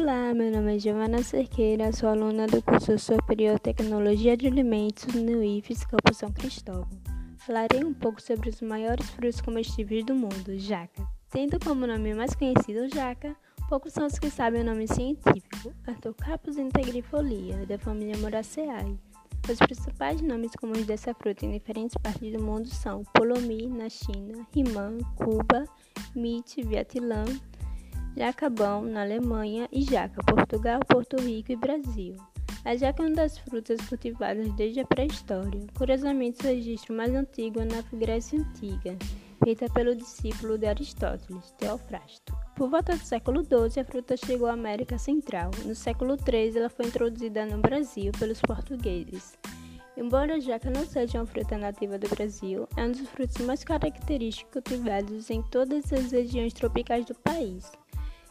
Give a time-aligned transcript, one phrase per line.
[0.00, 5.44] Olá, meu nome é Giovana Cerqueira, sou aluna do curso Superior Tecnologia de Alimentos no
[5.44, 6.88] IFES Campo São Cristóvão.
[7.36, 11.06] Falarei um pouco sobre os maiores frutos comestíveis do mundo, jaca.
[11.28, 13.36] Tendo como nome mais conhecido jaca,
[13.68, 18.98] poucos são os que sabem o nome científico, Artocarpus integrifolia, da família Moraceae.
[19.50, 24.46] Os principais nomes comuns dessa fruta em diferentes partes do mundo são Polomi, na China,
[24.54, 25.66] Rimã, Cuba,
[26.14, 27.24] Mit, Vietnã,
[28.16, 32.16] Jacabão, na Alemanha, e Jaca, Portugal, Porto Rico e Brasil.
[32.64, 35.66] A jaca é uma das frutas cultivadas desde a pré-história.
[35.74, 38.98] Curiosamente, o registro mais antigo é na Grécia Antiga,
[39.42, 42.36] feita pelo discípulo de Aristóteles, Teofrasto.
[42.56, 45.50] Por volta do século XII, a fruta chegou à América Central.
[45.64, 49.38] No século XIII, ela foi introduzida no Brasil pelos portugueses.
[49.96, 53.64] Embora a jaca não seja uma fruta nativa do Brasil, é um dos frutos mais
[53.64, 57.70] característicos cultivados em todas as regiões tropicais do país.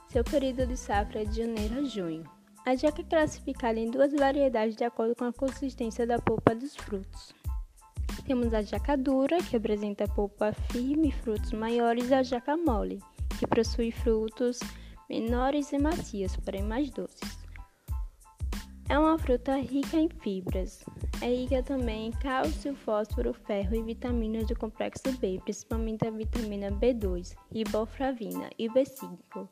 [0.09, 2.23] Seu período de safra é de janeiro a junho.
[2.65, 6.75] A jaca é classificada em duas variedades de acordo com a consistência da polpa dos
[6.75, 7.31] frutos.
[8.25, 12.99] Temos a jaca dura, que apresenta polpa firme e frutos maiores, e a jaca mole,
[13.37, 14.59] que possui frutos
[15.07, 17.37] menores e macios, porém mais doces.
[18.89, 20.83] É uma fruta rica em fibras.
[21.21, 26.71] É rica também em cálcio, fósforo, ferro e vitaminas do complexo B, principalmente a vitamina
[26.71, 29.47] B2, riboflavina e B5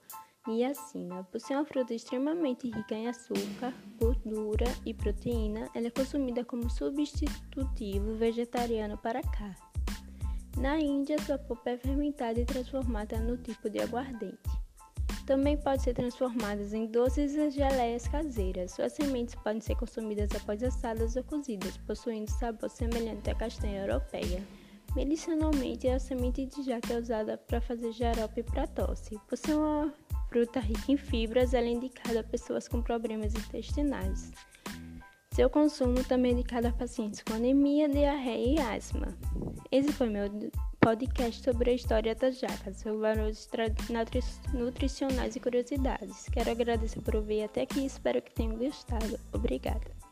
[0.47, 1.23] niacina.
[1.25, 6.69] Por ser uma fruta extremamente rica em açúcar, gordura e proteína, ela é consumida como
[6.69, 9.55] substitutivo vegetariano para carne.
[10.57, 14.37] Na Índia, sua polpa é fermentada e transformada no tipo de aguardente.
[15.27, 18.71] Também pode ser transformada em doces e geleias caseiras.
[18.71, 24.41] Suas sementes podem ser consumidas após assadas ou cozidas, possuindo sabor semelhante à castanha europeia.
[24.95, 29.19] Medicinalmente, a semente de jaca é usada para fazer xarope para tosse.
[29.27, 29.93] Por ser uma
[30.29, 34.31] fruta rica em fibras, ela é indicada a pessoas com problemas intestinais.
[35.33, 39.15] Seu consumo também é indicado a pacientes com anemia, diarreia e asma.
[39.71, 40.27] Esse foi meu
[40.79, 43.47] podcast sobre a história das jacas, seus valores
[44.53, 46.25] nutricionais e curiosidades.
[46.31, 49.19] Quero agradecer por ouvir até aqui e espero que tenham gostado.
[49.31, 50.06] Obrigada.